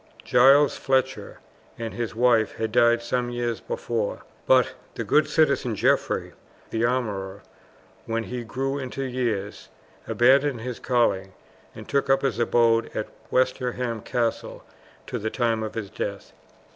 [0.25, 1.37] Giles Fletcher
[1.77, 6.33] and his wife had died some years before, but the good citizen Geoffrey
[6.71, 7.43] the armourer,
[8.07, 9.69] when he grew into years,
[10.07, 11.33] abandoned his calling,
[11.75, 14.63] and took up his abode at Westerham Castle
[15.05, 16.33] to the time of his death.